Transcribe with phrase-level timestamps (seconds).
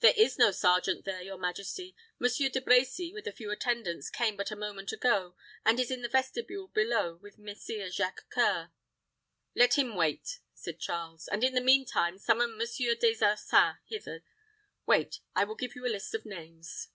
[0.00, 1.96] "There is no sergeant there, your majesty.
[2.18, 6.02] Monsieur De Brecy, with a few attendants, came but a moment ago, and is in
[6.02, 8.72] the vestibule below with Messire Jacques C[oe]ur."
[9.56, 14.22] "Let him wait," said Charles; "and, in the mean time, summon Monsieur Des Ursins hither.
[14.84, 16.88] Wait; I will give you a list of names."